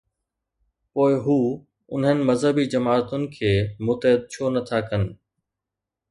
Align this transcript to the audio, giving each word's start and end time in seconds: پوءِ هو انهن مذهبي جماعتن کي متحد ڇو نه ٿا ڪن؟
پوءِ 0.91 1.11
هو 1.25 1.41
انهن 1.93 2.17
مذهبي 2.29 2.63
جماعتن 2.73 3.23
کي 3.35 3.51
متحد 3.87 4.19
ڇو 4.31 4.43
نه 4.55 4.61
ٿا 4.67 4.79
ڪن؟ 4.89 5.03